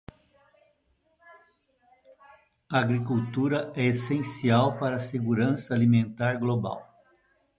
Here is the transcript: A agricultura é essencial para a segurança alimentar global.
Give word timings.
A 2.71 2.79
agricultura 2.79 3.71
é 3.75 3.85
essencial 3.85 4.79
para 4.79 4.95
a 4.95 4.99
segurança 4.99 5.75
alimentar 5.75 6.39
global. 6.39 6.81